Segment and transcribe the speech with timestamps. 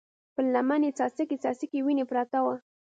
[0.33, 2.55] پر لمن يې څاڅکي څاڅکې وينه پرته وه.